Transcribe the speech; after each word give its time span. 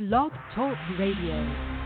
Blog 0.00 0.32
Talk 0.54 0.78
Radio. 0.98 1.79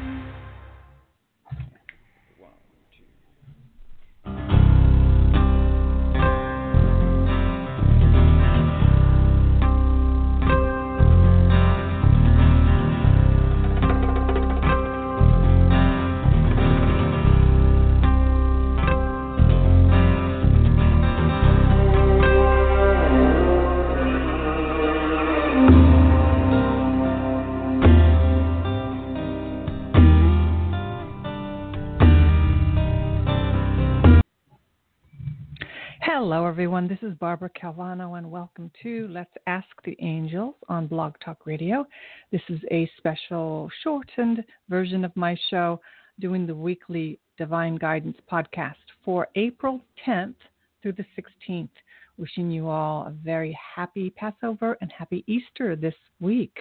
Hello, 36.16 36.46
everyone. 36.46 36.86
This 36.86 37.02
is 37.02 37.12
Barbara 37.14 37.50
Calvano, 37.60 38.16
and 38.16 38.30
welcome 38.30 38.70
to 38.84 39.08
Let's 39.10 39.34
Ask 39.48 39.66
the 39.82 39.96
Angels 39.98 40.54
on 40.68 40.86
Blog 40.86 41.14
Talk 41.18 41.44
Radio. 41.44 41.84
This 42.30 42.40
is 42.48 42.60
a 42.70 42.88
special 42.98 43.68
shortened 43.82 44.44
version 44.68 45.04
of 45.04 45.10
my 45.16 45.36
show 45.50 45.80
doing 46.20 46.46
the 46.46 46.54
weekly 46.54 47.18
Divine 47.36 47.74
Guidance 47.74 48.16
podcast 48.30 48.76
for 49.04 49.26
April 49.34 49.80
10th 50.06 50.36
through 50.80 50.92
the 50.92 51.06
16th. 51.18 51.68
Wishing 52.16 52.48
you 52.48 52.68
all 52.68 53.08
a 53.08 53.10
very 53.10 53.58
happy 53.74 54.10
Passover 54.10 54.78
and 54.80 54.92
happy 54.92 55.24
Easter 55.26 55.74
this 55.74 55.96
week. 56.20 56.56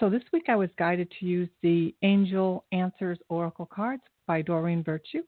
So, 0.00 0.08
this 0.08 0.24
week 0.32 0.46
I 0.48 0.56
was 0.56 0.70
guided 0.78 1.12
to 1.20 1.26
use 1.26 1.50
the 1.62 1.94
Angel 2.00 2.64
Answers 2.72 3.18
Oracle 3.28 3.68
cards 3.70 4.04
by 4.26 4.40
Doreen 4.40 4.82
Virtue 4.82 5.24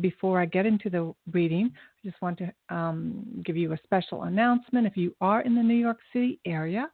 before 0.00 0.40
I 0.40 0.46
get 0.46 0.66
into 0.66 0.90
the 0.90 1.14
reading, 1.32 1.70
I 1.74 2.08
just 2.08 2.20
want 2.20 2.38
to 2.38 2.52
um, 2.74 3.42
give 3.44 3.56
you 3.56 3.72
a 3.72 3.78
special 3.84 4.24
announcement. 4.24 4.86
If 4.86 4.96
you 4.96 5.14
are 5.20 5.42
in 5.42 5.54
the 5.54 5.62
New 5.62 5.74
York 5.74 5.98
City 6.12 6.40
area, 6.44 6.88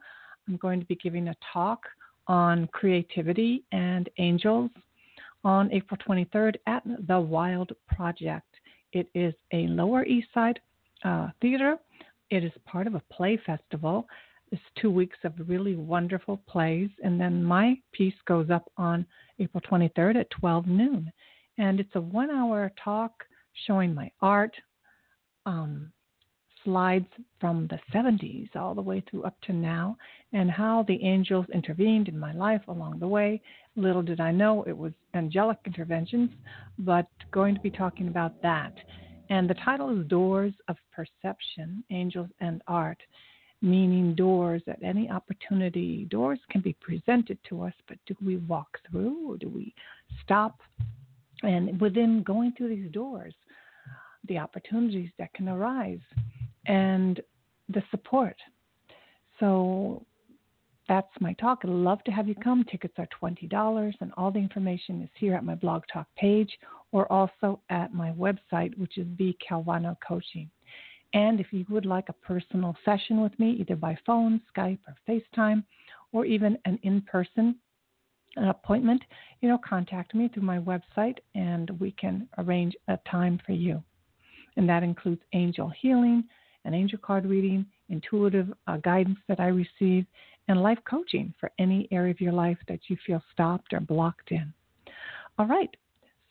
I'm 0.48 0.56
going 0.56 0.80
to 0.80 0.86
be 0.86 0.96
giving 0.96 1.28
a 1.28 1.36
talk 1.52 1.80
on 2.26 2.68
creativity 2.72 3.64
and 3.72 4.08
angels 4.18 4.70
on 5.44 5.70
April 5.72 5.98
23rd 6.06 6.56
at 6.66 6.82
the 7.06 7.18
Wild 7.18 7.72
Project. 7.94 8.46
It 8.92 9.08
is 9.14 9.34
a 9.52 9.66
Lower 9.66 10.04
East 10.04 10.28
Side 10.32 10.58
uh, 11.04 11.28
theater. 11.40 11.76
It 12.30 12.44
is 12.44 12.52
part 12.64 12.86
of 12.86 12.94
a 12.94 13.02
play 13.12 13.38
festival. 13.44 14.06
It's 14.52 14.62
two 14.80 14.90
weeks 14.90 15.18
of 15.24 15.32
really 15.46 15.74
wonderful 15.74 16.40
plays, 16.48 16.88
and 17.02 17.20
then 17.20 17.42
my 17.42 17.76
piece 17.92 18.14
goes 18.26 18.50
up 18.50 18.70
on 18.76 19.04
April 19.38 19.60
23rd 19.68 20.16
at 20.16 20.30
12 20.30 20.66
noon 20.66 21.12
and 21.58 21.80
it's 21.80 21.94
a 21.94 22.00
one 22.00 22.30
hour 22.30 22.72
talk 22.82 23.24
showing 23.66 23.94
my 23.94 24.10
art, 24.20 24.54
um, 25.46 25.92
slides 26.64 27.06
from 27.40 27.68
the 27.68 27.78
70s 27.92 28.48
all 28.56 28.74
the 28.74 28.80
way 28.80 29.02
through 29.08 29.22
up 29.22 29.36
to 29.42 29.52
now, 29.52 29.96
and 30.32 30.50
how 30.50 30.82
the 30.88 31.02
angels 31.04 31.46
intervened 31.52 32.08
in 32.08 32.18
my 32.18 32.32
life 32.32 32.62
along 32.68 32.98
the 32.98 33.06
way. 33.06 33.40
Little 33.76 34.02
did 34.02 34.20
I 34.20 34.32
know 34.32 34.64
it 34.64 34.76
was 34.76 34.92
angelic 35.14 35.58
interventions, 35.66 36.30
but 36.78 37.06
going 37.30 37.54
to 37.54 37.60
be 37.60 37.70
talking 37.70 38.08
about 38.08 38.40
that. 38.42 38.72
And 39.30 39.48
the 39.48 39.54
title 39.54 39.98
is 39.98 40.06
Doors 40.06 40.54
of 40.68 40.76
Perception 40.92 41.84
Angels 41.90 42.28
and 42.40 42.62
Art, 42.66 42.98
meaning 43.62 44.14
doors 44.14 44.62
at 44.66 44.82
any 44.82 45.10
opportunity. 45.10 46.06
Doors 46.10 46.38
can 46.50 46.60
be 46.60 46.76
presented 46.80 47.38
to 47.48 47.62
us, 47.62 47.72
but 47.88 47.98
do 48.06 48.14
we 48.24 48.36
walk 48.36 48.78
through 48.90 49.30
or 49.30 49.36
do 49.36 49.48
we 49.48 49.74
stop 50.22 50.60
and 51.44 51.80
within 51.80 52.22
going 52.22 52.52
through 52.52 52.68
these 52.74 52.90
doors, 52.90 53.34
the 54.28 54.38
opportunities 54.38 55.10
that 55.18 55.32
can 55.34 55.48
arise 55.48 56.00
and 56.66 57.20
the 57.68 57.82
support. 57.90 58.36
So 59.40 60.04
that's 60.88 61.08
my 61.20 61.32
talk. 61.34 61.60
I'd 61.64 61.70
love 61.70 62.02
to 62.04 62.10
have 62.10 62.28
you 62.28 62.34
come. 62.34 62.64
Tickets 62.64 62.94
are 62.98 63.08
$20, 63.22 63.92
and 64.00 64.12
all 64.16 64.30
the 64.30 64.38
information 64.38 65.02
is 65.02 65.10
here 65.18 65.34
at 65.34 65.44
my 65.44 65.54
blog 65.54 65.82
talk 65.92 66.06
page 66.16 66.50
or 66.92 67.10
also 67.10 67.60
at 67.70 67.92
my 67.92 68.12
website, 68.12 68.76
which 68.78 68.98
is 68.98 69.06
the 69.18 69.36
Calvano 69.48 69.96
Coaching. 70.06 70.50
And 71.12 71.40
if 71.40 71.52
you 71.52 71.64
would 71.70 71.86
like 71.86 72.08
a 72.08 72.12
personal 72.12 72.76
session 72.84 73.20
with 73.20 73.38
me, 73.38 73.56
either 73.60 73.76
by 73.76 73.96
phone, 74.04 74.40
Skype, 74.54 74.78
or 74.86 74.94
FaceTime, 75.08 75.64
or 76.12 76.24
even 76.24 76.58
an 76.64 76.78
in 76.82 77.02
person 77.02 77.56
an 78.36 78.48
appointment, 78.48 79.02
you 79.40 79.48
know, 79.48 79.58
contact 79.58 80.14
me 80.14 80.28
through 80.28 80.42
my 80.42 80.58
website 80.58 81.18
and 81.34 81.70
we 81.80 81.92
can 81.92 82.28
arrange 82.38 82.74
a 82.88 82.98
time 83.10 83.40
for 83.44 83.52
you. 83.52 83.82
And 84.56 84.68
that 84.68 84.82
includes 84.82 85.22
angel 85.32 85.72
healing, 85.80 86.24
an 86.64 86.74
angel 86.74 86.98
card 86.98 87.26
reading, 87.26 87.66
intuitive 87.88 88.52
uh, 88.66 88.78
guidance 88.78 89.18
that 89.28 89.40
I 89.40 89.48
receive, 89.48 90.06
and 90.48 90.62
life 90.62 90.78
coaching 90.88 91.34
for 91.40 91.50
any 91.58 91.88
area 91.90 92.10
of 92.10 92.20
your 92.20 92.32
life 92.32 92.58
that 92.68 92.80
you 92.88 92.96
feel 93.06 93.22
stopped 93.32 93.72
or 93.72 93.80
blocked 93.80 94.30
in. 94.30 94.52
All 95.38 95.46
right. 95.46 95.74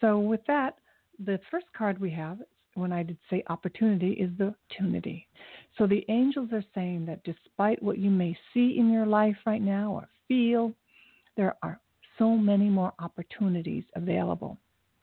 So, 0.02 0.20
with 0.20 0.42
that, 0.48 0.78
the 1.24 1.40
first 1.52 1.66
card 1.76 2.00
we 2.00 2.12
have, 2.12 2.40
when 2.76 2.92
I 2.92 3.04
did 3.04 3.18
say 3.30 3.44
opportunity, 3.48 4.12
is 4.14 4.30
the 4.38 4.54
opportunity. 4.70 5.28
So, 5.78 5.88
the 5.88 6.06
angels 6.10 6.50
are 6.54 6.64
saying 6.76 7.06
that 7.08 7.24
despite 7.24 7.82
what 7.82 7.98
you 7.98 8.10
may 8.10 8.38
see 8.54 8.78
in 8.78 8.92
your 8.92 9.06
life 9.06 9.38
right 9.46 9.62
now 9.62 9.94
or 9.94 10.08
feel, 10.28 10.74
there 11.36 11.56
are 11.64 11.80
so 12.18 12.36
many 12.36 12.70
more 12.70 12.94
opportunities 13.00 13.84
available 13.96 14.58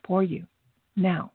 for 0.06 0.22
you. 0.22 0.44
Now, 0.96 1.32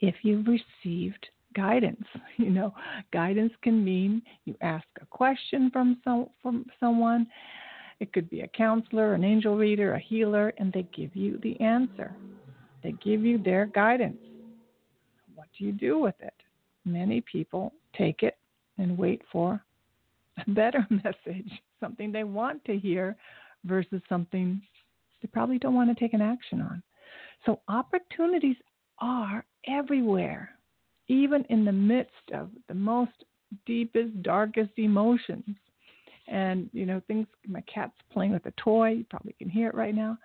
if 0.00 0.14
you've 0.22 0.46
received 0.46 1.26
guidance, 1.54 2.04
you 2.36 2.50
know, 2.50 2.74
guidance 3.12 3.52
can 3.62 3.84
mean 3.84 4.22
you 4.44 4.54
ask 4.60 4.86
a 5.00 5.06
question 5.06 5.70
from 5.70 5.98
some 6.04 6.28
from 6.42 6.66
someone. 6.78 7.26
It 7.98 8.12
could 8.12 8.28
be 8.28 8.42
a 8.42 8.48
counselor, 8.48 9.14
an 9.14 9.24
angel 9.24 9.56
reader, 9.56 9.94
a 9.94 9.98
healer, 9.98 10.52
and 10.58 10.70
they 10.72 10.86
give 10.94 11.16
you 11.16 11.38
the 11.42 11.58
answer. 11.60 12.14
They 12.82 12.92
give 13.02 13.24
you 13.24 13.38
their 13.38 13.66
guidance. 13.66 14.18
What 15.34 15.48
do 15.58 15.64
you 15.64 15.72
do 15.72 15.98
with 15.98 16.14
it? 16.20 16.34
Many 16.84 17.22
people 17.22 17.72
take 17.96 18.22
it 18.22 18.36
and 18.76 18.98
wait 18.98 19.22
for 19.32 19.62
a 20.46 20.50
better 20.50 20.86
message, 20.90 21.50
something 21.80 22.12
they 22.12 22.24
want 22.24 22.62
to 22.66 22.78
hear 22.78 23.16
versus 23.64 24.02
something 24.08 24.60
they 25.22 25.28
probably 25.32 25.58
don't 25.58 25.74
want 25.74 25.96
to 25.96 26.00
take 26.00 26.14
an 26.14 26.22
action 26.22 26.60
on. 26.60 26.82
So 27.44 27.60
opportunities 27.68 28.56
are 28.98 29.44
everywhere, 29.66 30.50
even 31.08 31.44
in 31.50 31.64
the 31.64 31.72
midst 31.72 32.12
of 32.32 32.50
the 32.68 32.74
most 32.74 33.24
deepest, 33.66 34.22
darkest 34.22 34.72
emotions. 34.76 35.56
And, 36.28 36.68
you 36.72 36.86
know, 36.86 37.00
things, 37.06 37.26
my 37.46 37.62
cat's 37.62 37.94
playing 38.12 38.32
with 38.32 38.46
a 38.46 38.52
toy. 38.52 38.90
You 38.90 39.04
probably 39.08 39.34
can 39.38 39.48
hear 39.48 39.68
it 39.68 39.74
right 39.74 39.94
now. 39.94 40.18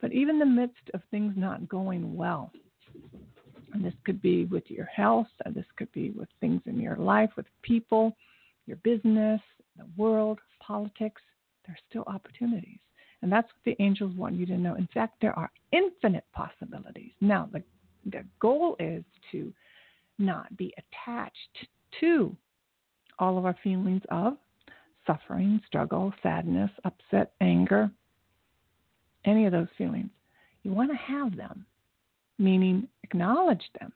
But 0.00 0.12
even 0.12 0.36
in 0.36 0.38
the 0.38 0.46
midst 0.46 0.90
of 0.94 1.00
things 1.10 1.34
not 1.36 1.68
going 1.68 2.16
well, 2.16 2.52
and 3.72 3.84
this 3.84 3.94
could 4.04 4.22
be 4.22 4.44
with 4.44 4.64
your 4.68 4.86
health, 4.86 5.26
this 5.52 5.66
could 5.76 5.90
be 5.92 6.10
with 6.10 6.28
things 6.40 6.62
in 6.66 6.80
your 6.80 6.96
life, 6.96 7.30
with 7.36 7.46
people, 7.62 8.16
your 8.66 8.76
business, 8.78 9.40
the 9.76 9.86
world, 9.96 10.38
politics, 10.60 11.20
there's 11.66 11.78
still 11.90 12.04
opportunities. 12.06 12.78
And 13.22 13.32
that's 13.32 13.48
what 13.48 13.64
the 13.76 13.82
angels 13.82 14.14
want 14.16 14.36
you 14.36 14.46
to 14.46 14.56
know. 14.56 14.74
In 14.74 14.88
fact, 14.94 15.16
there 15.20 15.36
are 15.38 15.50
infinite 15.72 16.24
possibilities. 16.32 17.10
Now, 17.20 17.48
the, 17.52 17.62
the 18.06 18.24
goal 18.40 18.76
is 18.78 19.02
to 19.32 19.52
not 20.18 20.56
be 20.56 20.72
attached 20.78 21.68
to 22.00 22.36
all 23.18 23.38
of 23.38 23.44
our 23.44 23.56
feelings 23.62 24.02
of 24.10 24.34
suffering, 25.06 25.60
struggle, 25.66 26.12
sadness, 26.22 26.70
upset, 26.84 27.32
anger, 27.40 27.90
any 29.24 29.46
of 29.46 29.52
those 29.52 29.68
feelings. 29.76 30.10
You 30.62 30.72
want 30.72 30.90
to 30.90 30.96
have 30.96 31.36
them, 31.36 31.64
meaning 32.38 32.88
acknowledge 33.02 33.64
them, 33.80 33.92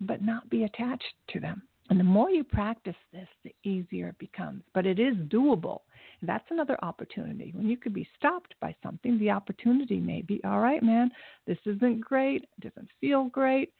but 0.00 0.22
not 0.22 0.48
be 0.48 0.64
attached 0.64 1.14
to 1.30 1.40
them. 1.40 1.62
And 1.92 2.00
the 2.00 2.04
more 2.04 2.30
you 2.30 2.42
practice 2.42 2.96
this, 3.12 3.28
the 3.44 3.54
easier 3.64 4.08
it 4.08 4.18
becomes. 4.18 4.62
But 4.72 4.86
it 4.86 4.98
is 4.98 5.14
doable. 5.28 5.80
That's 6.22 6.46
another 6.48 6.78
opportunity. 6.82 7.52
When 7.54 7.68
you 7.68 7.76
could 7.76 7.92
be 7.92 8.08
stopped 8.16 8.54
by 8.62 8.74
something, 8.82 9.18
the 9.18 9.30
opportunity 9.30 10.00
may 10.00 10.22
be 10.22 10.40
all 10.42 10.60
right, 10.60 10.82
man, 10.82 11.10
this 11.46 11.58
isn't 11.66 12.00
great, 12.00 12.44
it 12.44 12.70
doesn't 12.70 12.88
feel 12.98 13.24
great, 13.24 13.74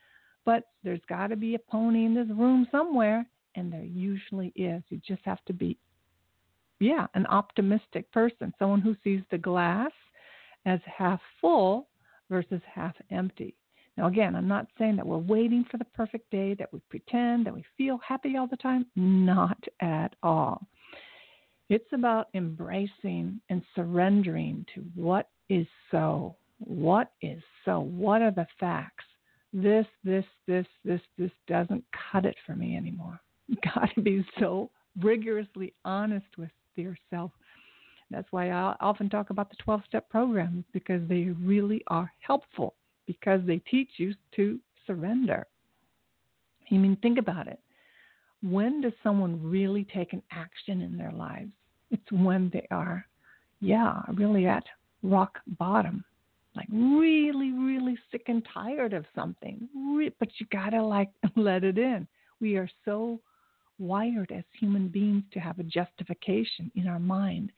but 0.44 0.64
there's 0.84 1.00
got 1.08 1.28
to 1.28 1.36
be 1.36 1.54
a 1.54 1.58
pony 1.58 2.04
in 2.04 2.14
this 2.14 2.28
room 2.28 2.68
somewhere. 2.70 3.24
And 3.54 3.72
there 3.72 3.82
usually 3.82 4.52
is. 4.56 4.82
You 4.90 5.00
just 5.08 5.22
have 5.24 5.42
to 5.46 5.54
be, 5.54 5.78
yeah, 6.80 7.06
an 7.14 7.24
optimistic 7.28 8.12
person, 8.12 8.52
someone 8.58 8.82
who 8.82 8.94
sees 9.02 9.22
the 9.30 9.38
glass 9.38 9.92
as 10.66 10.80
half 10.84 11.20
full 11.40 11.88
versus 12.28 12.60
half 12.70 12.94
empty. 13.10 13.54
Now, 13.96 14.06
again, 14.06 14.34
I'm 14.34 14.48
not 14.48 14.68
saying 14.78 14.96
that 14.96 15.06
we're 15.06 15.18
waiting 15.18 15.64
for 15.70 15.76
the 15.76 15.84
perfect 15.84 16.30
day, 16.30 16.54
that 16.54 16.72
we 16.72 16.80
pretend, 16.88 17.46
that 17.46 17.54
we 17.54 17.64
feel 17.76 17.98
happy 18.06 18.36
all 18.36 18.46
the 18.46 18.56
time. 18.56 18.86
Not 18.96 19.58
at 19.80 20.14
all. 20.22 20.66
It's 21.68 21.92
about 21.92 22.28
embracing 22.34 23.40
and 23.50 23.62
surrendering 23.74 24.64
to 24.74 24.84
what 24.94 25.28
is 25.48 25.66
so. 25.90 26.36
What 26.58 27.12
is 27.20 27.42
so? 27.64 27.80
What 27.80 28.22
are 28.22 28.30
the 28.30 28.46
facts? 28.58 29.04
This, 29.52 29.86
this, 30.04 30.24
this, 30.46 30.66
this, 30.84 31.00
this 31.18 31.30
doesn't 31.46 31.84
cut 32.10 32.24
it 32.24 32.36
for 32.46 32.54
me 32.56 32.76
anymore. 32.76 33.20
You've 33.48 33.60
got 33.74 33.90
to 33.94 34.00
be 34.00 34.24
so 34.38 34.70
rigorously 35.00 35.74
honest 35.84 36.26
with 36.38 36.50
yourself. 36.76 37.32
That's 38.10 38.28
why 38.30 38.50
I 38.50 38.74
often 38.80 39.10
talk 39.10 39.30
about 39.30 39.50
the 39.50 39.56
12 39.56 39.82
step 39.86 40.08
programs 40.08 40.64
because 40.72 41.06
they 41.08 41.34
really 41.42 41.82
are 41.88 42.10
helpful 42.20 42.74
because 43.06 43.40
they 43.46 43.58
teach 43.58 43.90
you 43.96 44.14
to 44.36 44.58
surrender. 44.86 45.46
I 46.70 46.76
mean, 46.76 46.96
think 47.02 47.18
about 47.18 47.48
it. 47.48 47.60
When 48.42 48.80
does 48.80 48.92
someone 49.02 49.40
really 49.42 49.86
take 49.94 50.12
an 50.12 50.22
action 50.30 50.80
in 50.80 50.96
their 50.96 51.12
lives? 51.12 51.52
It's 51.90 52.10
when 52.10 52.50
they 52.52 52.66
are, 52.70 53.06
yeah, 53.60 54.00
really 54.14 54.46
at 54.46 54.64
rock 55.02 55.38
bottom. 55.58 56.04
Like 56.54 56.68
really, 56.70 57.52
really 57.52 57.96
sick 58.10 58.24
and 58.26 58.46
tired 58.52 58.92
of 58.92 59.06
something. 59.14 59.68
But 60.18 60.28
you 60.38 60.46
gotta 60.50 60.82
like 60.82 61.10
let 61.36 61.64
it 61.64 61.78
in. 61.78 62.06
We 62.40 62.56
are 62.56 62.68
so 62.84 63.20
wired 63.78 64.32
as 64.32 64.44
human 64.58 64.88
beings 64.88 65.24
to 65.32 65.40
have 65.40 65.58
a 65.58 65.64
justification 65.64 66.70
in 66.74 66.86
our 66.88 66.98
mind. 66.98 67.52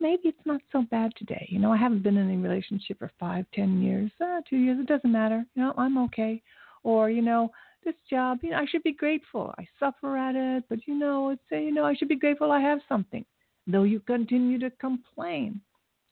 Maybe 0.00 0.28
it's 0.28 0.46
not 0.46 0.60
so 0.72 0.82
bad 0.90 1.12
today. 1.16 1.46
You 1.50 1.58
know, 1.58 1.72
I 1.72 1.76
haven't 1.76 2.02
been 2.02 2.16
in 2.16 2.30
a 2.30 2.48
relationship 2.48 2.98
for 2.98 3.10
five, 3.20 3.44
ten 3.54 3.82
years, 3.82 4.10
uh, 4.20 4.40
two 4.48 4.56
years. 4.56 4.78
It 4.80 4.86
doesn't 4.86 5.12
matter. 5.12 5.44
You 5.54 5.62
know, 5.62 5.74
I'm 5.76 5.98
okay. 5.98 6.42
Or 6.82 7.10
you 7.10 7.22
know, 7.22 7.50
this 7.84 7.94
job, 8.08 8.38
you 8.42 8.50
know, 8.50 8.58
I 8.58 8.66
should 8.66 8.82
be 8.82 8.92
grateful. 8.92 9.54
I 9.58 9.66
suffer 9.78 10.16
at 10.16 10.34
it, 10.34 10.64
but 10.68 10.86
you 10.86 10.94
know, 10.94 11.30
it's 11.30 11.42
you 11.50 11.72
know, 11.72 11.84
I 11.84 11.94
should 11.94 12.08
be 12.08 12.16
grateful 12.16 12.50
I 12.50 12.60
have 12.60 12.80
something. 12.88 13.24
Though 13.66 13.82
you 13.82 14.00
continue 14.00 14.58
to 14.60 14.70
complain, 14.70 15.60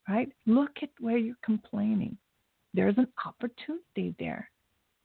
right? 0.07 0.31
Look 0.45 0.71
at 0.81 0.89
where 0.99 1.17
you're 1.17 1.35
complaining. 1.43 2.17
There's 2.73 2.97
an 2.97 3.07
opportunity 3.25 4.15
there. 4.19 4.49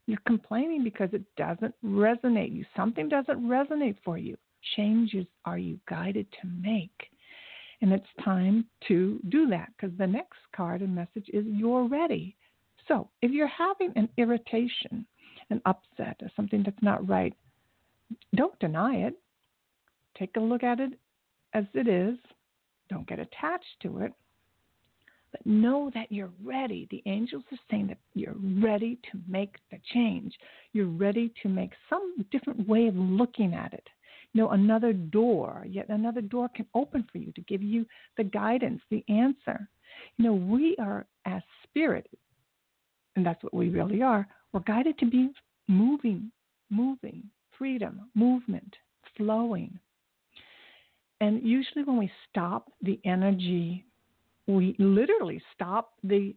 You're 0.06 0.18
complaining 0.26 0.84
because 0.84 1.08
it 1.12 1.22
doesn't 1.36 1.74
resonate 1.82 2.54
you. 2.54 2.64
Something 2.76 3.08
doesn't 3.08 3.40
resonate 3.40 3.96
for 4.04 4.18
you. 4.18 4.36
Changes 4.76 5.26
are 5.46 5.58
you 5.58 5.78
guided 5.88 6.26
to 6.42 6.46
make? 6.46 7.08
And 7.80 7.92
it's 7.92 8.06
time 8.24 8.66
to 8.88 9.20
do 9.28 9.46
that 9.48 9.70
because 9.76 9.96
the 9.98 10.06
next 10.06 10.38
card 10.54 10.80
and 10.80 10.94
message 10.94 11.28
is 11.32 11.44
you're 11.46 11.88
ready. 11.88 12.36
So 12.88 13.08
if 13.22 13.30
you're 13.30 13.46
having 13.46 13.92
an 13.96 14.08
irritation, 14.16 15.06
an 15.50 15.60
upset, 15.66 16.16
or 16.22 16.30
something 16.36 16.62
that's 16.62 16.82
not 16.82 17.06
right, 17.08 17.34
don't 18.34 18.58
deny 18.58 18.96
it. 18.96 19.14
Take 20.18 20.36
a 20.36 20.40
look 20.40 20.62
at 20.62 20.80
it 20.80 20.92
as 21.52 21.64
it 21.74 21.88
is. 21.88 22.18
Don't 22.90 23.08
get 23.08 23.18
attached 23.18 23.80
to 23.82 23.98
it. 23.98 24.12
But 25.32 25.46
know 25.46 25.90
that 25.94 26.12
you're 26.12 26.30
ready. 26.44 26.86
The 26.90 27.02
angels 27.06 27.42
are 27.50 27.58
saying 27.70 27.88
that 27.88 27.98
you're 28.14 28.36
ready 28.62 28.98
to 29.10 29.18
make 29.26 29.56
the 29.70 29.78
change. 29.92 30.32
You're 30.72 30.86
ready 30.86 31.32
to 31.42 31.48
make 31.48 31.72
some 31.90 32.24
different 32.30 32.68
way 32.68 32.86
of 32.86 32.94
looking 32.94 33.54
at 33.54 33.72
it. 33.72 33.88
Know, 34.36 34.50
another 34.50 34.92
door, 34.92 35.64
yet 35.68 35.88
another 35.90 36.20
door 36.20 36.48
can 36.48 36.66
open 36.74 37.06
for 37.12 37.18
you 37.18 37.30
to 37.32 37.40
give 37.42 37.62
you 37.62 37.86
the 38.16 38.24
guidance, 38.24 38.82
the 38.90 39.04
answer. 39.08 39.68
You 40.16 40.24
know, 40.24 40.34
we 40.34 40.74
are 40.80 41.06
as 41.24 41.40
spirit, 41.62 42.08
and 43.14 43.24
that's 43.24 43.42
what 43.44 43.54
we 43.54 43.68
really 43.68 44.02
are. 44.02 44.26
We're 44.52 44.60
guided 44.60 44.98
to 44.98 45.06
be 45.06 45.30
moving, 45.68 46.32
moving, 46.68 47.22
freedom, 47.56 48.10
movement, 48.16 48.74
flowing. 49.16 49.78
And 51.20 51.40
usually, 51.42 51.84
when 51.84 51.96
we 51.96 52.10
stop 52.28 52.72
the 52.82 52.98
energy, 53.04 53.84
we 54.48 54.74
literally 54.80 55.40
stop 55.54 55.92
the 56.02 56.34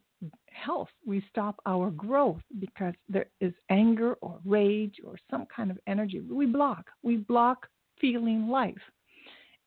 health. 0.52 0.90
We 1.06 1.24
stop 1.30 1.60
our 1.66 1.90
growth 1.92 2.42
because 2.60 2.94
there 3.10 3.28
is 3.42 3.54
anger 3.70 4.14
or 4.22 4.40
rage 4.46 4.98
or 5.04 5.16
some 5.30 5.46
kind 5.54 5.72
of 5.72 5.80
energy. 5.88 6.20
We 6.20 6.46
block. 6.46 6.92
We 7.04 7.18
block 7.18 7.68
feeling 8.00 8.48
life. 8.48 8.76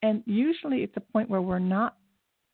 And 0.02 0.22
usually, 0.26 0.82
it's 0.82 0.96
a 0.96 1.12
point 1.12 1.28
where 1.28 1.42
we're 1.42 1.58
not 1.58 1.96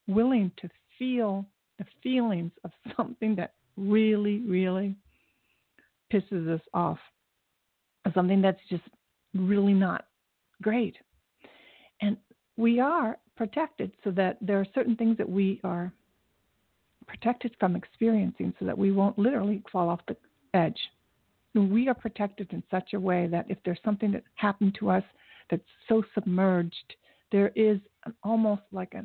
willing 0.09 0.51
to 0.59 0.69
feel 0.99 1.47
the 1.79 1.85
feelings 2.03 2.53
of 2.65 2.71
something 2.97 3.35
that 3.37 3.55
really, 3.77 4.41
really 4.41 4.97
pisses 6.13 6.53
us 6.53 6.61
off, 6.73 6.99
something 8.15 8.41
that's 8.41 8.61
just 8.69 8.85
really 9.35 9.75
not 9.75 10.07
great. 10.63 10.97
And 12.01 12.17
we 12.57 12.81
are 12.81 13.19
protected 13.37 13.93
so 14.03 14.11
that 14.13 14.39
there 14.41 14.59
are 14.59 14.67
certain 14.75 14.97
things 14.97 15.19
that 15.19 15.29
we 15.29 15.61
are 15.63 15.93
protected 17.07 17.55
from 17.61 17.77
experiencing 17.77 18.53
so 18.59 18.65
that 18.65 18.77
we 18.77 18.93
won't 18.93 19.19
literally 19.19 19.63
fall 19.71 19.89
off 19.89 20.01
the 20.09 20.17
edge. 20.55 20.79
We 21.55 21.89
are 21.89 21.95
protected 21.95 22.53
in 22.53 22.63
such 22.71 22.93
a 22.95 23.01
way 23.01 23.29
that 23.29 23.47
if 23.49 23.59
there's 23.65 23.79
something 23.85 24.13
that 24.13 24.25
happened 24.35 24.77
to 24.81 24.91
us 24.91 25.05
that's 25.51 25.63
so 25.89 26.03
submerged, 26.15 26.95
there 27.33 27.53
is 27.55 27.79
an, 28.05 28.15
almost 28.23 28.63
like 28.73 28.95
a 28.95 29.05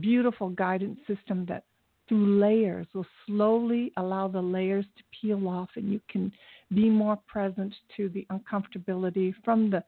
beautiful 0.00 0.50
guidance 0.50 0.98
system 1.06 1.46
that 1.46 1.64
through 2.08 2.38
layers 2.38 2.86
will 2.94 3.06
slowly 3.26 3.92
allow 3.96 4.28
the 4.28 4.40
layers 4.40 4.84
to 4.96 5.02
peel 5.20 5.48
off 5.48 5.68
and 5.76 5.92
you 5.92 6.00
can 6.08 6.32
be 6.74 6.88
more 6.88 7.18
present 7.26 7.74
to 7.96 8.08
the 8.10 8.26
uncomfortability 8.30 9.34
from 9.44 9.70
the 9.70 9.82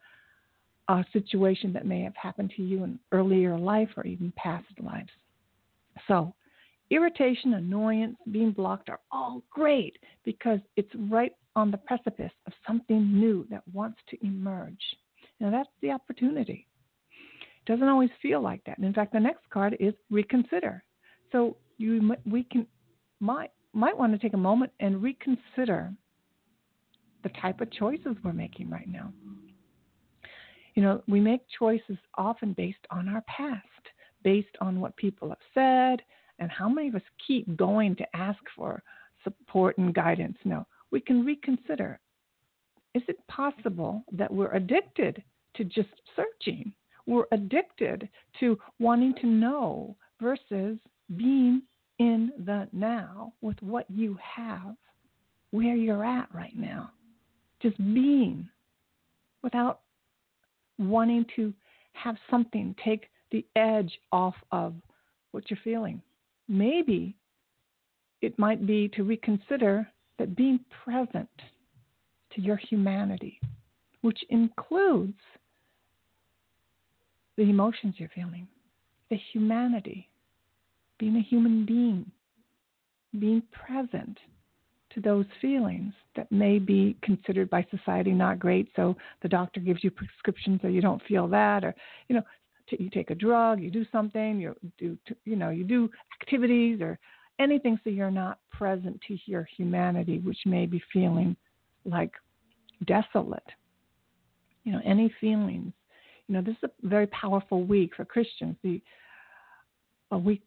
uh, 0.88 1.02
situation 1.12 1.72
that 1.72 1.86
may 1.86 2.02
have 2.02 2.16
happened 2.16 2.52
to 2.56 2.62
you 2.62 2.84
in 2.84 2.98
earlier 3.12 3.58
life 3.58 3.90
or 3.96 4.06
even 4.06 4.32
past 4.36 4.66
lives. 4.80 5.10
So, 6.06 6.34
irritation, 6.90 7.54
annoyance, 7.54 8.16
being 8.30 8.52
blocked 8.52 8.88
are 8.88 9.00
all 9.12 9.42
great 9.50 9.98
because 10.24 10.60
it's 10.76 10.90
right 11.10 11.32
on 11.56 11.70
the 11.70 11.76
precipice 11.76 12.32
of 12.46 12.52
something 12.66 13.12
new 13.12 13.46
that 13.50 13.62
wants 13.72 13.98
to 14.10 14.26
emerge. 14.26 14.80
Now, 15.40 15.50
that's 15.50 15.68
the 15.82 15.90
opportunity. 15.90 16.66
It 17.10 17.70
doesn't 17.70 17.88
always 17.88 18.10
feel 18.20 18.40
like 18.40 18.62
that. 18.64 18.78
And 18.78 18.86
in 18.86 18.94
fact, 18.94 19.12
the 19.12 19.20
next 19.20 19.48
card 19.50 19.76
is 19.78 19.94
reconsider. 20.10 20.82
So, 21.32 21.56
you 21.76 22.16
we 22.26 22.42
can 22.44 22.66
might 23.20 23.50
might 23.72 23.96
want 23.96 24.12
to 24.12 24.18
take 24.18 24.34
a 24.34 24.38
moment 24.38 24.72
and 24.80 25.02
reconsider 25.02 25.92
the 27.22 27.28
type 27.40 27.60
of 27.60 27.70
choices 27.72 28.16
we're 28.24 28.32
making 28.32 28.70
right 28.70 28.88
now. 28.88 29.12
You 30.74 30.82
know, 30.82 31.02
we 31.08 31.20
make 31.20 31.40
choices 31.58 31.98
often 32.16 32.52
based 32.52 32.86
on 32.90 33.08
our 33.08 33.22
past, 33.22 33.64
based 34.22 34.56
on 34.60 34.80
what 34.80 34.96
people 34.96 35.28
have 35.28 35.38
said, 35.52 36.04
and 36.38 36.50
how 36.50 36.68
many 36.68 36.88
of 36.88 36.94
us 36.94 37.02
keep 37.26 37.56
going 37.56 37.96
to 37.96 38.16
ask 38.16 38.38
for 38.54 38.82
support 39.24 39.76
and 39.78 39.92
guidance. 39.92 40.38
No, 40.44 40.66
we 40.90 41.00
can 41.00 41.24
reconsider. 41.24 41.98
Is 42.94 43.02
it 43.08 43.16
possible 43.28 44.04
that 44.12 44.32
we're 44.32 44.52
addicted 44.52 45.22
to 45.58 45.64
just 45.64 45.90
searching? 46.16 46.72
We're 47.06 47.26
addicted 47.32 48.08
to 48.40 48.58
wanting 48.78 49.14
to 49.20 49.26
know 49.26 49.96
versus 50.20 50.78
being 51.16 51.62
in 51.98 52.32
the 52.44 52.68
now 52.72 53.32
with 53.40 53.56
what 53.62 53.86
you 53.90 54.18
have, 54.22 54.76
where 55.50 55.74
you're 55.74 56.04
at 56.04 56.28
right 56.34 56.56
now. 56.56 56.90
Just 57.60 57.76
being 57.78 58.48
without 59.42 59.80
wanting 60.78 61.24
to 61.36 61.52
have 61.92 62.16
something 62.30 62.74
take 62.84 63.08
the 63.30 63.44
edge 63.56 63.98
off 64.12 64.34
of 64.52 64.74
what 65.32 65.50
you're 65.50 65.58
feeling. 65.64 66.00
Maybe 66.48 67.16
it 68.22 68.38
might 68.38 68.66
be 68.66 68.88
to 68.94 69.04
reconsider 69.04 69.86
that 70.18 70.36
being 70.36 70.60
present 70.84 71.28
to 72.34 72.40
your 72.40 72.56
humanity, 72.56 73.40
which 74.00 74.18
includes 74.30 75.18
the 77.38 77.48
emotions 77.48 77.94
you're 77.96 78.10
feeling, 78.14 78.48
the 79.10 79.18
humanity, 79.32 80.10
being 80.98 81.16
a 81.16 81.22
human 81.22 81.64
being, 81.64 82.04
being 83.18 83.42
present 83.52 84.18
to 84.92 85.00
those 85.00 85.24
feelings 85.40 85.94
that 86.16 86.30
may 86.32 86.58
be 86.58 86.96
considered 87.00 87.48
by 87.48 87.64
society 87.70 88.10
not 88.10 88.40
great. 88.40 88.68
So 88.74 88.96
the 89.22 89.28
doctor 89.28 89.60
gives 89.60 89.84
you 89.84 89.90
prescriptions 89.92 90.58
so 90.60 90.68
you 90.68 90.80
don't 90.80 91.00
feel 91.06 91.28
that, 91.28 91.64
or 91.64 91.74
you 92.08 92.16
know, 92.16 92.22
t- 92.68 92.76
you 92.80 92.90
take 92.90 93.10
a 93.10 93.14
drug, 93.14 93.60
you 93.60 93.70
do 93.70 93.86
something, 93.92 94.40
you 94.40 94.56
do 94.76 94.98
t- 95.06 95.14
you 95.24 95.36
know, 95.36 95.50
you 95.50 95.62
do 95.62 95.88
activities 96.20 96.80
or 96.80 96.98
anything 97.38 97.78
so 97.84 97.90
you're 97.90 98.10
not 98.10 98.40
present 98.50 99.00
to 99.06 99.16
your 99.26 99.46
humanity, 99.56 100.18
which 100.18 100.38
may 100.44 100.66
be 100.66 100.82
feeling 100.92 101.36
like 101.84 102.10
desolate. 102.84 103.46
You 104.64 104.72
know, 104.72 104.80
any 104.84 105.14
feelings. 105.20 105.72
You 106.28 106.34
know, 106.34 106.42
this 106.42 106.56
is 106.62 106.70
a 106.84 106.88
very 106.88 107.06
powerful 107.08 107.64
week 107.64 107.94
for 107.96 108.04
Christians. 108.04 108.56
The 108.62 108.80
a 110.10 110.18
week 110.18 110.42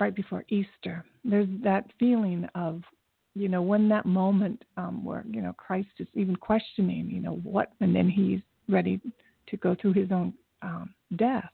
right 0.00 0.14
before 0.14 0.44
Easter. 0.48 1.04
There's 1.24 1.48
that 1.62 1.84
feeling 1.98 2.48
of 2.54 2.82
you 3.34 3.48
know, 3.48 3.62
when 3.62 3.88
that 3.88 4.04
moment 4.04 4.62
um, 4.76 5.04
where, 5.04 5.24
you 5.28 5.40
know, 5.40 5.54
Christ 5.56 5.88
is 5.98 6.08
even 6.14 6.36
questioning, 6.36 7.08
you 7.10 7.20
know, 7.20 7.36
what, 7.42 7.72
and 7.80 7.94
then 7.94 8.08
he's 8.08 8.40
ready 8.68 9.00
to 9.48 9.56
go 9.56 9.74
through 9.80 9.94
his 9.94 10.12
own 10.12 10.34
um, 10.60 10.94
death. 11.16 11.50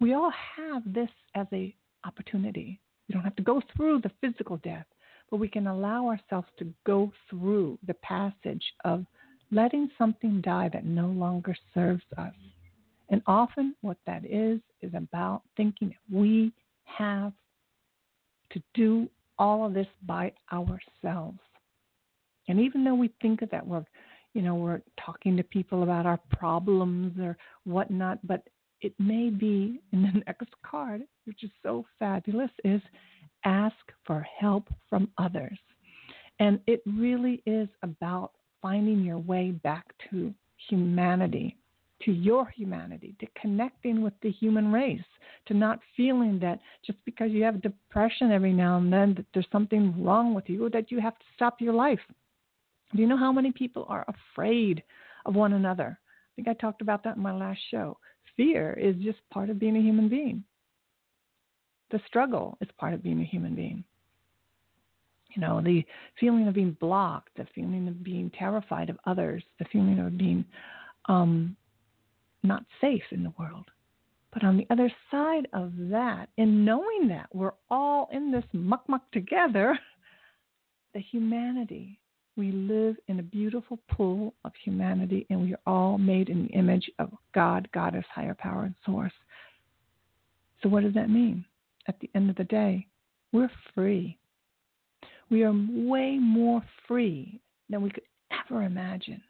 We 0.00 0.14
all 0.14 0.32
have 0.56 0.82
this 0.92 1.08
as 1.34 1.46
a 1.52 1.74
opportunity. 2.04 2.80
We 3.08 3.12
don't 3.12 3.22
have 3.22 3.36
to 3.36 3.42
go 3.42 3.62
through 3.74 4.00
the 4.00 4.10
physical 4.20 4.56
death, 4.58 4.86
but 5.30 5.38
we 5.38 5.48
can 5.48 5.66
allow 5.66 6.08
ourselves 6.08 6.48
to 6.58 6.72
go 6.84 7.12
through 7.30 7.78
the 7.86 7.94
passage 7.94 8.64
of 8.84 9.04
letting 9.50 9.88
something 9.96 10.40
die 10.40 10.70
that 10.72 10.84
no 10.84 11.06
longer 11.06 11.56
serves 11.72 12.02
us. 12.16 12.34
And 13.10 13.22
often, 13.26 13.74
what 13.80 13.96
that 14.06 14.24
is, 14.24 14.60
is 14.82 14.92
about 14.94 15.42
thinking 15.56 15.88
that 15.88 16.16
we 16.16 16.52
have 16.84 17.32
to 18.50 18.62
do 18.74 19.08
all 19.38 19.66
of 19.66 19.74
this 19.74 19.86
by 20.06 20.32
ourselves. 20.52 21.38
And 22.48 22.60
even 22.60 22.84
though 22.84 22.94
we 22.94 23.10
think 23.20 23.42
of 23.42 23.50
that 23.50 23.66
we're, 23.66 23.84
you 24.34 24.42
know, 24.42 24.54
we're 24.54 24.82
talking 25.04 25.36
to 25.36 25.42
people 25.42 25.82
about 25.82 26.06
our 26.06 26.18
problems 26.30 27.18
or 27.18 27.36
whatnot, 27.64 28.26
but 28.26 28.42
it 28.80 28.94
may 28.98 29.30
be 29.30 29.80
in 29.92 30.02
the 30.02 30.22
next 30.26 30.50
card, 30.64 31.02
which 31.24 31.44
is 31.44 31.50
so 31.62 31.84
fabulous, 31.98 32.50
is 32.64 32.80
ask 33.44 33.76
for 34.06 34.26
help 34.38 34.68
from 34.88 35.10
others. 35.18 35.58
And 36.40 36.60
it 36.66 36.82
really 36.86 37.42
is 37.46 37.68
about 37.82 38.32
finding 38.62 39.02
your 39.02 39.18
way 39.18 39.50
back 39.50 39.86
to 40.10 40.32
humanity, 40.68 41.56
to 42.04 42.12
your 42.12 42.46
humanity, 42.46 43.14
to 43.20 43.26
connecting 43.40 44.02
with 44.02 44.14
the 44.22 44.30
human 44.30 44.72
race, 44.72 45.04
to 45.46 45.54
not 45.54 45.80
feeling 45.96 46.38
that 46.40 46.60
just 46.86 46.98
because 47.04 47.30
you 47.30 47.42
have 47.42 47.62
depression 47.62 48.30
every 48.30 48.52
now 48.52 48.78
and 48.78 48.92
then 48.92 49.14
that 49.14 49.26
there's 49.34 49.46
something 49.50 50.02
wrong 50.02 50.34
with 50.34 50.48
you 50.48 50.64
or 50.66 50.70
that 50.70 50.90
you 50.90 51.00
have 51.00 51.18
to 51.18 51.24
stop 51.34 51.60
your 51.60 51.74
life. 51.74 52.00
Do 52.94 53.02
you 53.02 53.08
know 53.08 53.16
how 53.16 53.32
many 53.32 53.52
people 53.52 53.84
are 53.88 54.06
afraid 54.08 54.82
of 55.26 55.34
one 55.34 55.52
another? 55.52 55.98
I 56.00 56.30
think 56.36 56.48
I 56.48 56.54
talked 56.54 56.82
about 56.82 57.02
that 57.04 57.16
in 57.16 57.22
my 57.22 57.34
last 57.34 57.60
show. 57.70 57.98
Fear 58.36 58.74
is 58.74 58.96
just 59.02 59.18
part 59.30 59.50
of 59.50 59.58
being 59.58 59.76
a 59.76 59.82
human 59.82 60.08
being. 60.08 60.44
The 61.90 62.00
struggle 62.06 62.56
is 62.60 62.68
part 62.78 62.94
of 62.94 63.02
being 63.02 63.20
a 63.20 63.24
human 63.24 63.54
being. 63.54 63.82
You 65.34 65.42
know, 65.42 65.60
the 65.60 65.84
feeling 66.18 66.48
of 66.48 66.54
being 66.54 66.76
blocked, 66.80 67.36
the 67.36 67.46
feeling 67.54 67.88
of 67.88 68.02
being 68.02 68.30
terrified 68.38 68.88
of 68.88 68.98
others, 69.06 69.42
the 69.58 69.66
feeling 69.66 69.98
of 69.98 70.16
being 70.16 70.44
um, 71.06 71.56
not 72.42 72.64
safe 72.80 73.02
in 73.10 73.22
the 73.22 73.32
world. 73.38 73.66
But 74.32 74.44
on 74.44 74.56
the 74.56 74.66
other 74.70 74.92
side 75.10 75.48
of 75.52 75.72
that, 75.76 76.28
in 76.36 76.64
knowing 76.64 77.08
that 77.08 77.28
we're 77.32 77.54
all 77.70 78.08
in 78.12 78.30
this 78.30 78.44
muck 78.52 78.88
muck 78.88 79.10
together, 79.10 79.78
the 80.94 81.00
humanity, 81.00 81.98
we 82.36 82.52
live 82.52 82.96
in 83.08 83.18
a 83.18 83.22
beautiful 83.22 83.78
pool 83.90 84.34
of 84.44 84.52
humanity 84.62 85.26
and 85.28 85.40
we 85.40 85.54
are 85.54 85.60
all 85.66 85.98
made 85.98 86.28
in 86.28 86.44
the 86.44 86.52
image 86.52 86.88
of 86.98 87.10
God, 87.34 87.68
Goddess, 87.72 88.04
higher 88.14 88.36
power, 88.38 88.64
and 88.64 88.74
source. 88.86 89.12
So, 90.62 90.68
what 90.68 90.84
does 90.84 90.94
that 90.94 91.10
mean? 91.10 91.44
At 91.88 91.98
the 92.00 92.10
end 92.14 92.30
of 92.30 92.36
the 92.36 92.44
day, 92.44 92.86
we're 93.32 93.50
free. 93.74 94.18
We 95.30 95.42
are 95.42 95.52
way 95.52 96.18
more 96.18 96.62
free 96.86 97.40
than 97.68 97.82
we 97.82 97.90
could 97.90 98.04
ever 98.30 98.62
imagine. 98.62 99.22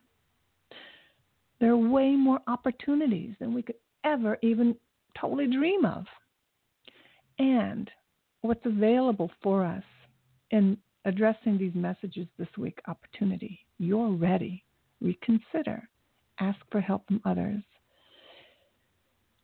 There 1.60 1.72
are 1.72 1.76
way 1.76 2.10
more 2.12 2.40
opportunities 2.46 3.34
than 3.40 3.54
we 3.54 3.62
could 3.62 3.76
ever 4.04 4.38
even 4.42 4.76
totally 5.18 5.46
dream 5.46 5.84
of. 5.84 6.04
And 7.38 7.90
what's 8.42 8.64
available 8.64 9.30
for 9.42 9.64
us 9.64 9.82
in 10.50 10.76
addressing 11.04 11.58
these 11.58 11.74
messages 11.74 12.26
this 12.38 12.48
week 12.56 12.78
opportunity. 12.86 13.60
You're 13.78 14.12
ready. 14.12 14.64
Reconsider. 15.00 15.88
Ask 16.40 16.58
for 16.70 16.80
help 16.80 17.06
from 17.06 17.20
others. 17.24 17.62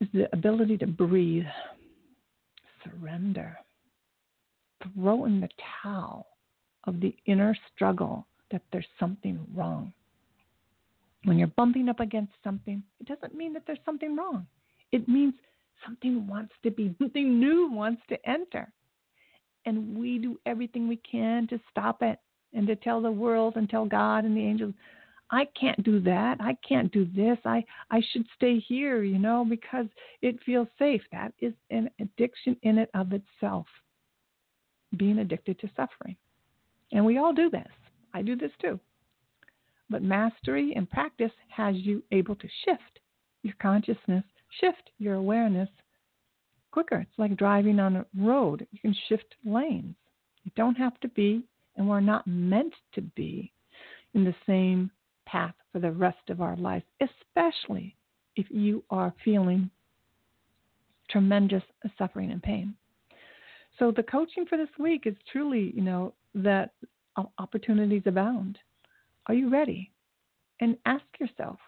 Is 0.00 0.08
the 0.12 0.28
ability 0.32 0.76
to 0.78 0.86
breathe, 0.86 1.46
surrender, 2.84 3.56
throw 4.82 5.24
in 5.24 5.40
the 5.40 5.48
towel, 5.82 6.26
of 6.86 7.00
the 7.00 7.14
inner 7.26 7.56
struggle 7.74 8.26
that 8.50 8.62
there's 8.72 8.86
something 9.00 9.40
wrong. 9.54 9.92
When 11.24 11.38
you're 11.38 11.48
bumping 11.48 11.88
up 11.88 12.00
against 12.00 12.32
something, 12.42 12.82
it 13.00 13.06
doesn't 13.06 13.34
mean 13.34 13.52
that 13.54 13.62
there's 13.66 13.78
something 13.84 14.14
wrong. 14.16 14.46
It 14.92 15.08
means 15.08 15.34
something 15.84 16.26
wants 16.26 16.52
to 16.62 16.70
be, 16.70 16.94
something 16.98 17.40
new 17.40 17.70
wants 17.70 18.02
to 18.10 18.28
enter. 18.28 18.70
And 19.66 19.96
we 19.96 20.18
do 20.18 20.38
everything 20.44 20.86
we 20.86 20.96
can 20.98 21.46
to 21.48 21.58
stop 21.70 22.02
it 22.02 22.18
and 22.52 22.66
to 22.66 22.76
tell 22.76 23.00
the 23.00 23.10
world 23.10 23.56
and 23.56 23.68
tell 23.68 23.86
God 23.86 24.24
and 24.24 24.36
the 24.36 24.44
angels, 24.44 24.74
I 25.30 25.46
can't 25.58 25.82
do 25.82 26.00
that. 26.00 26.36
I 26.40 26.56
can't 26.66 26.92
do 26.92 27.06
this. 27.06 27.38
I, 27.44 27.64
I 27.90 28.02
should 28.12 28.26
stay 28.36 28.58
here, 28.58 29.02
you 29.02 29.18
know, 29.18 29.44
because 29.48 29.86
it 30.22 30.38
feels 30.44 30.68
safe. 30.78 31.02
That 31.12 31.32
is 31.40 31.54
an 31.70 31.90
addiction 31.98 32.56
in 32.62 32.78
it 32.78 32.90
of 32.94 33.12
itself, 33.12 33.66
being 34.96 35.18
addicted 35.18 35.58
to 35.60 35.70
suffering. 35.74 36.16
And 36.92 37.04
we 37.04 37.18
all 37.18 37.32
do 37.32 37.50
this. 37.50 37.66
I 38.12 38.22
do 38.22 38.36
this 38.36 38.52
too. 38.60 38.78
But 39.90 40.02
mastery 40.02 40.72
and 40.74 40.88
practice 40.88 41.32
has 41.48 41.76
you 41.76 42.02
able 42.10 42.36
to 42.36 42.48
shift 42.64 43.00
your 43.42 43.54
consciousness, 43.60 44.24
shift 44.60 44.90
your 44.98 45.14
awareness 45.14 45.68
quicker. 46.70 47.00
It's 47.00 47.18
like 47.18 47.36
driving 47.36 47.78
on 47.78 47.96
a 47.96 48.06
road. 48.18 48.66
You 48.72 48.78
can 48.80 48.96
shift 49.08 49.36
lanes. 49.44 49.94
You 50.42 50.50
don't 50.56 50.76
have 50.76 50.98
to 51.00 51.08
be, 51.08 51.44
and 51.76 51.88
we're 51.88 52.00
not 52.00 52.26
meant 52.26 52.74
to 52.94 53.00
be, 53.02 53.52
in 54.14 54.24
the 54.24 54.34
same 54.46 54.90
path 55.26 55.54
for 55.72 55.80
the 55.80 55.92
rest 55.92 56.30
of 56.30 56.40
our 56.40 56.56
lives, 56.56 56.84
especially 57.00 57.96
if 58.36 58.46
you 58.50 58.82
are 58.90 59.14
feeling 59.24 59.70
tremendous 61.10 61.62
suffering 61.98 62.30
and 62.32 62.42
pain. 62.42 62.74
So 63.78 63.90
the 63.90 64.02
coaching 64.02 64.46
for 64.46 64.56
this 64.56 64.68
week 64.78 65.06
is 65.06 65.14
truly, 65.30 65.72
you 65.74 65.82
know, 65.82 66.14
that 66.34 66.72
opportunities 67.38 68.02
abound. 68.06 68.58
Are 69.26 69.34
you 69.34 69.48
ready? 69.48 69.90
And 70.60 70.76
ask 70.86 71.04
yourself, 71.18 71.58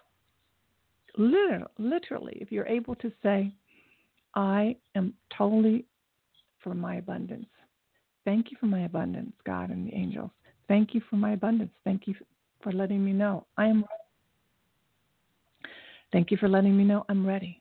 literally, 1.17 2.39
if 2.41 2.53
you're 2.53 2.67
able 2.67 2.95
to 2.97 3.11
say, 3.23 3.53
I 4.35 4.77
am 4.95 5.15
totally 5.37 5.87
for 6.63 6.75
my 6.75 6.97
abundance. 6.97 7.47
Thank 8.25 8.51
you 8.51 8.57
for 8.59 8.67
my 8.67 8.81
abundance, 8.81 9.33
God 9.45 9.71
and 9.71 9.87
the 9.87 9.95
angels. 9.95 10.31
Thank 10.69 10.95
you 10.95 11.01
for 11.09 11.17
my 11.17 11.33
abundance. 11.33 11.73
Thank 11.85 12.07
you 12.07 12.15
for 12.63 12.73
letting 12.73 13.05
me 13.05 13.13
know 13.13 13.47
I 13.57 13.67
am 13.67 13.77
ready. 13.77 13.87
Thank 16.13 16.31
you 16.31 16.37
for 16.37 16.49
letting 16.49 16.77
me 16.77 16.85
know 16.85 17.05
I'm 17.09 17.27
ready. 17.27 17.61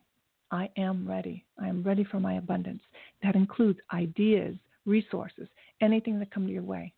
I 0.50 0.70
am 0.76 1.06
ready. 1.08 1.44
I 1.60 1.68
am 1.68 1.82
ready 1.82 2.04
for 2.04 2.20
my 2.20 2.34
abundance. 2.34 2.82
That 3.22 3.36
includes 3.36 3.78
ideas, 3.92 4.56
resources, 4.84 5.48
anything 5.80 6.18
that 6.18 6.30
come 6.30 6.48
your 6.48 6.62
way. 6.62 6.92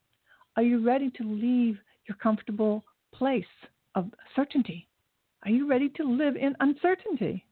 Are 0.57 0.63
you 0.63 0.85
ready 0.85 1.11
to 1.11 1.23
leave 1.23 1.79
your 2.09 2.17
comfortable 2.17 2.85
place 3.13 3.45
of 3.95 4.11
certainty? 4.35 4.89
Are 5.45 5.51
you 5.51 5.69
ready 5.69 5.89
to 5.91 6.05
live 6.05 6.37
in 6.37 6.55
uncertainty? 6.61 7.45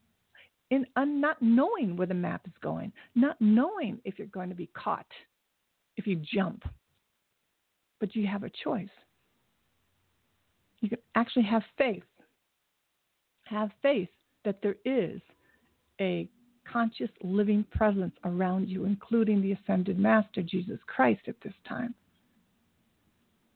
In 0.70 0.84
un- 0.96 1.20
not 1.20 1.40
knowing 1.40 1.96
where 1.96 2.08
the 2.08 2.14
map 2.14 2.42
is 2.46 2.52
going, 2.60 2.92
not 3.14 3.36
knowing 3.40 4.00
if 4.04 4.18
you're 4.18 4.26
going 4.28 4.48
to 4.48 4.54
be 4.56 4.68
caught 4.74 5.06
if 5.96 6.06
you 6.06 6.16
jump. 6.16 6.64
But 8.00 8.14
you 8.14 8.26
have 8.26 8.42
a 8.42 8.50
choice. 8.64 8.88
You 10.80 10.90
can 10.90 10.98
actually 11.14 11.44
have 11.44 11.62
faith. 11.78 12.02
Have 13.44 13.70
faith 13.80 14.08
that 14.44 14.60
there 14.62 14.76
is 14.84 15.20
a 16.00 16.28
conscious 16.70 17.10
living 17.22 17.64
presence 17.70 18.14
around 18.24 18.68
you, 18.68 18.84
including 18.84 19.40
the 19.40 19.52
ascended 19.52 19.98
master, 19.98 20.42
Jesus 20.42 20.78
Christ, 20.86 21.22
at 21.28 21.36
this 21.42 21.54
time. 21.66 21.94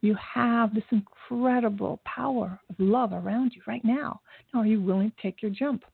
You 0.03 0.17
have 0.35 0.75
this 0.75 0.85
incredible 0.91 2.01
power 2.05 2.59
of 2.71 2.77
love 2.79 3.13
around 3.13 3.53
you 3.55 3.63
right 3.67 3.85
now. 3.85 4.21
Now, 4.53 4.61
are 4.61 4.67
you 4.67 4.81
willing 4.81 5.11
to 5.11 5.23
take 5.23 5.43
your 5.43 5.51
jump? 5.51 5.85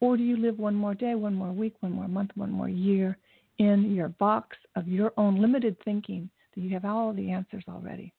Or 0.00 0.16
do 0.16 0.22
you 0.22 0.36
live 0.36 0.58
one 0.58 0.74
more 0.74 0.94
day, 0.94 1.14
one 1.14 1.34
more 1.34 1.52
week, 1.52 1.74
one 1.80 1.92
more 1.92 2.08
month, 2.08 2.30
one 2.34 2.50
more 2.50 2.68
year 2.68 3.18
in 3.58 3.94
your 3.94 4.08
box 4.08 4.56
of 4.76 4.88
your 4.88 5.12
own 5.16 5.40
limited 5.40 5.76
thinking 5.84 6.30
that 6.54 6.60
you 6.60 6.70
have 6.70 6.84
all 6.84 7.12
the 7.12 7.30
answers 7.30 7.64
already? 7.68 8.12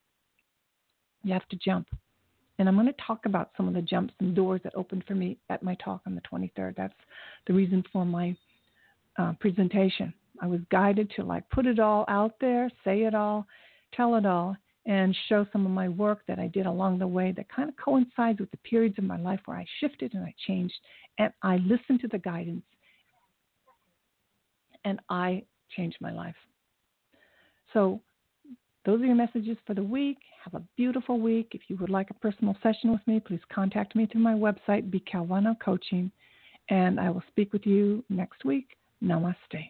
You 1.23 1.33
have 1.33 1.47
to 1.49 1.55
jump. 1.55 1.87
And 2.59 2.67
I'm 2.67 2.75
going 2.75 2.85
to 2.87 2.93
talk 3.07 3.25
about 3.25 3.51
some 3.57 3.67
of 3.67 3.73
the 3.73 3.81
jumps 3.81 4.13
and 4.19 4.35
doors 4.35 4.61
that 4.63 4.75
opened 4.75 5.05
for 5.07 5.15
me 5.15 5.37
at 5.49 5.63
my 5.63 5.75
talk 5.83 6.01
on 6.05 6.13
the 6.13 6.21
23rd. 6.21 6.75
That's 6.75 6.93
the 7.47 7.53
reason 7.53 7.83
for 7.91 8.05
my 8.05 8.35
uh, 9.17 9.33
presentation. 9.39 10.13
I 10.41 10.47
was 10.47 10.59
guided 10.69 11.11
to 11.15 11.23
like 11.23 11.49
put 11.49 11.65
it 11.65 11.79
all 11.79 12.05
out 12.07 12.35
there, 12.39 12.69
say 12.83 13.03
it 13.03 13.15
all, 13.15 13.47
tell 13.95 14.15
it 14.15 14.25
all, 14.25 14.55
and 14.85 15.15
show 15.29 15.45
some 15.51 15.65
of 15.65 15.71
my 15.71 15.89
work 15.89 16.21
that 16.27 16.39
I 16.39 16.47
did 16.47 16.65
along 16.65 16.99
the 16.99 17.07
way 17.07 17.31
that 17.37 17.47
kind 17.53 17.69
of 17.69 17.75
coincides 17.77 18.39
with 18.39 18.49
the 18.51 18.57
periods 18.57 18.97
of 18.97 19.03
my 19.03 19.17
life 19.17 19.39
where 19.45 19.57
I 19.57 19.65
shifted 19.79 20.13
and 20.13 20.23
I 20.23 20.33
changed 20.47 20.73
and 21.19 21.31
I 21.43 21.57
listened 21.57 22.01
to 22.01 22.07
the 22.07 22.17
guidance 22.17 22.63
and 24.83 24.99
I 25.09 25.43
changed 25.75 25.97
my 26.01 26.11
life. 26.11 26.35
So, 27.73 28.01
those 28.83 28.99
are 29.01 29.05
your 29.05 29.15
messages 29.15 29.57
for 29.67 29.75
the 29.75 29.83
week. 29.83 30.17
Have 30.43 30.55
a 30.55 30.63
beautiful 30.75 31.19
week. 31.19 31.49
If 31.53 31.61
you 31.67 31.77
would 31.77 31.91
like 31.91 32.09
a 32.09 32.15
personal 32.15 32.57
session 32.63 32.91
with 32.91 33.05
me, 33.05 33.19
please 33.19 33.39
contact 33.53 33.95
me 33.95 34.07
through 34.07 34.21
my 34.21 34.33
website, 34.33 34.89
B 34.89 35.03
Calvano 35.11 35.55
Coaching. 35.59 36.11
and 36.69 36.99
I 36.99 37.11
will 37.11 37.23
speak 37.27 37.53
with 37.53 37.65
you 37.65 38.03
next 38.09 38.43
week. 38.43 38.69
Namaste. 39.03 39.69